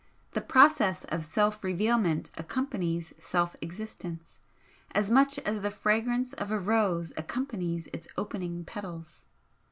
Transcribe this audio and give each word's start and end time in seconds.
The 0.31 0.41
process 0.41 1.03
of 1.03 1.23
self 1.23 1.63
revealment 1.63 2.31
accompanies 2.35 3.13
self 3.19 3.55
existence, 3.61 4.39
as 4.95 5.11
much 5.11 5.37
as 5.37 5.61
the 5.61 5.69
fragrance 5.69 6.33
of 6.33 6.49
a 6.49 6.57
rose 6.59 7.13
accompanies 7.17 7.87
its 7.93 8.07
opening 8.17 8.65
petals. 8.65 9.27